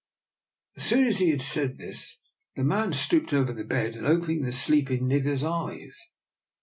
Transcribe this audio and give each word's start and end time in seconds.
As 0.77 0.83
soon 0.83 1.05
as 1.05 1.19
he 1.19 1.29
had 1.29 1.43
said 1.43 1.77
this 1.77 2.21
the 2.55 2.63
man 2.63 2.91
stooped 2.91 3.33
over 3.33 3.53
the 3.53 3.63
bed 3.63 3.95
and 3.95 4.07
opened 4.07 4.43
the 4.43 4.51
sleeping 4.51 5.03
nigger's 5.07 5.43
eyes. 5.43 5.95